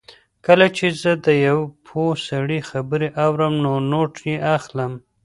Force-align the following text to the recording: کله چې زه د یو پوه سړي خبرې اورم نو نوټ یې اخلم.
کله 0.45 0.67
چې 0.77 0.85
زه 1.01 1.11
د 1.25 1.27
یو 1.47 1.59
پوه 1.87 2.09
سړي 2.27 2.59
خبرې 2.69 3.09
اورم 3.25 3.53
نو 3.63 3.73
نوټ 3.91 4.13
یې 4.29 4.37
اخلم. 4.55 4.93